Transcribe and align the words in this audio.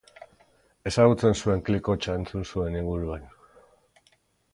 Ezagutzen 0.91 1.35
zuen 1.43 1.61
klik-hotsa 1.67 2.15
entzun 2.21 2.47
zuen 2.55 2.79
inguruan. 2.81 3.29